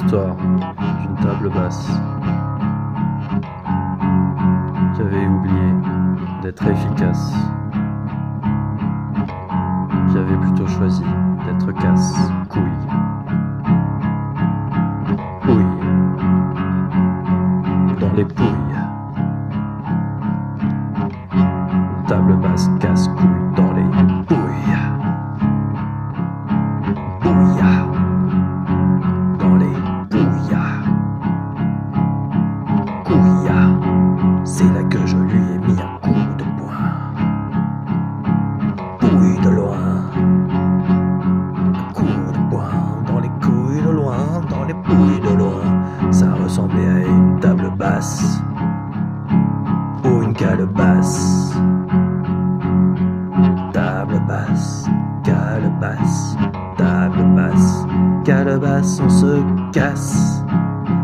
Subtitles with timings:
[0.00, 1.88] l'histoire d'une table basse
[4.94, 5.74] qui avait oublié
[6.42, 7.34] d'être efficace,
[10.10, 11.04] qui avait plutôt choisi
[11.44, 12.62] d'être casse-couille.
[15.48, 15.64] Oui,
[18.00, 18.59] dans les pouilles.
[34.52, 37.14] C'est là que je lui ai mis un coup de poing.
[38.98, 40.10] Pouille de loin.
[41.72, 46.10] Un coup de poing dans les couilles de loin, dans les pouilles de loin.
[46.10, 48.42] Ça ressemblait à une table basse.
[50.04, 51.54] Ou une calebasse.
[53.72, 54.88] Table basse,
[55.22, 56.36] calebasse,
[56.76, 57.86] table basse,
[58.24, 60.44] calebasse, on se casse.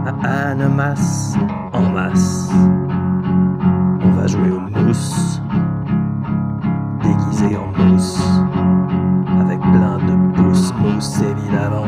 [0.04, 1.36] À Annemasse,
[1.72, 2.50] en masse.
[4.26, 5.40] Jouer aux mousses,
[7.00, 8.20] déguisé en mousse,
[9.40, 11.86] avec plein de pouces mousse évidemment.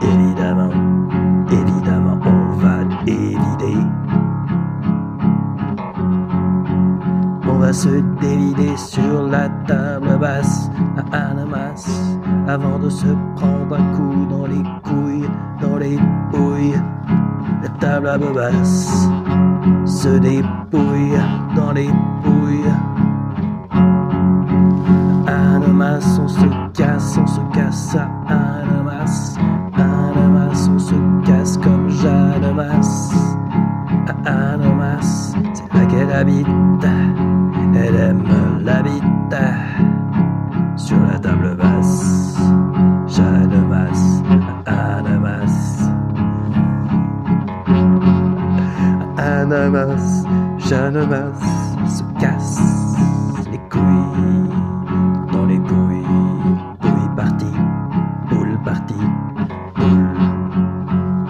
[0.00, 0.70] Évidemment,
[1.48, 3.78] évidemment, on va évider.
[7.48, 10.70] On va se dévider sur la table basse
[11.12, 11.88] à Anamas
[12.48, 15.96] avant de se prendre un coup dans les couilles, dans les
[16.32, 16.82] pouilles.
[17.62, 19.08] La table à basse
[19.84, 21.18] se dépouille
[21.56, 21.90] dans les
[22.22, 22.72] pouilles.
[25.26, 28.08] Anamas, on se casse, on se casse à.
[28.32, 29.36] Anamas,
[30.70, 30.94] on se
[31.26, 33.12] casse comme Jeanne-Mas.
[34.24, 36.46] À Anamas, c'est là qu'elle habite.
[37.74, 38.22] Elle aime
[49.50, 50.26] Anamas,
[50.58, 51.40] Jeanne-Mas
[51.88, 52.60] se casse
[53.50, 54.50] les couilles
[55.32, 56.04] dans les couilles.
[56.78, 57.46] Pouille partie,
[58.28, 58.94] poule partie,
[59.74, 60.18] poule.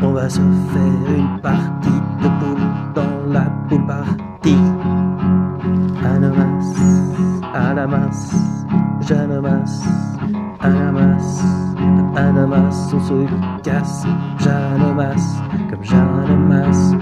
[0.03, 4.56] On va se faire une partie de poule dans la poule partie.
[6.05, 6.75] Anamas,
[7.55, 8.35] Anamas,
[9.00, 9.85] Jeanne-Mas,
[10.61, 11.45] Anamas,
[12.17, 14.05] Anamas, on se casse,
[14.41, 15.41] Jeanne-Mas,
[15.71, 16.97] comme Jeanne-Mas,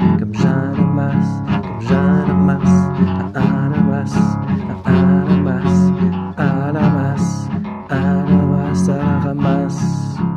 [1.06, 2.70] ananas, dobrze ananas,
[3.34, 4.12] ananas,
[4.84, 5.72] ananas,
[6.36, 7.48] ananas,
[7.88, 10.35] ananas, ananas, ananas.